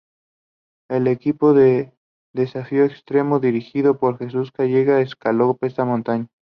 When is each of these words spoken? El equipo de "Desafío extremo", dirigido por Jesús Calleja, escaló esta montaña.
El 0.89 1.05
equipo 1.05 1.53
de 1.53 1.93
"Desafío 2.33 2.85
extremo", 2.85 3.39
dirigido 3.39 3.99
por 3.99 4.17
Jesús 4.17 4.51
Calleja, 4.51 4.99
escaló 4.99 5.59
esta 5.61 5.85
montaña. 5.85 6.27